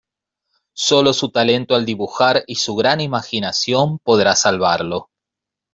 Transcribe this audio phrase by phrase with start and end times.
[0.73, 5.11] Sólo su talento al dibujar y su gran imaginación podrá salvarlo.